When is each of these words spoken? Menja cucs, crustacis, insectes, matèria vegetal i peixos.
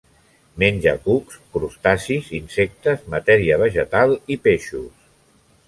Menja 0.61 0.93
cucs, 1.03 1.35
crustacis, 1.57 2.31
insectes, 2.39 3.05
matèria 3.17 3.61
vegetal 3.67 4.17
i 4.37 4.41
peixos. 4.49 5.09